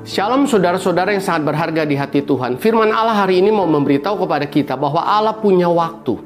[0.00, 2.56] Shalom saudara-saudara yang sangat berharga di hati Tuhan.
[2.56, 6.16] Firman Allah hari ini mau memberitahu kepada kita bahwa Allah punya waktu.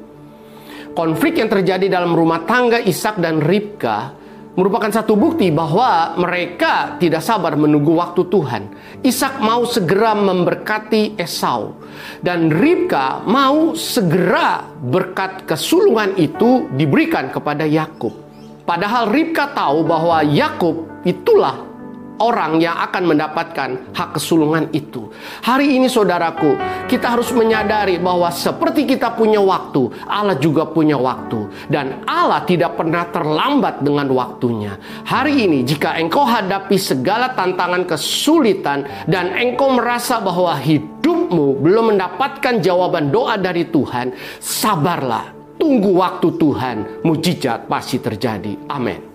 [0.95, 4.15] Konflik yang terjadi dalam rumah tangga Ishak dan Ribka
[4.55, 8.63] merupakan satu bukti bahwa mereka tidak sabar menunggu waktu Tuhan.
[9.03, 11.75] Ishak mau segera memberkati Esau
[12.23, 18.15] dan Ribka mau segera berkat kesulungan itu diberikan kepada Yakub.
[18.63, 21.74] Padahal Ribka tahu bahwa Yakub itulah
[22.19, 25.09] orang yang akan mendapatkan hak kesulungan itu.
[25.43, 26.55] Hari ini saudaraku,
[26.87, 31.47] kita harus menyadari bahwa seperti kita punya waktu, Allah juga punya waktu.
[31.67, 34.75] Dan Allah tidak pernah terlambat dengan waktunya.
[35.07, 42.59] Hari ini jika engkau hadapi segala tantangan kesulitan dan engkau merasa bahwa hidupmu belum mendapatkan
[42.61, 45.35] jawaban doa dari Tuhan, sabarlah.
[45.55, 48.67] Tunggu waktu Tuhan, mujizat pasti terjadi.
[48.67, 49.14] Amin.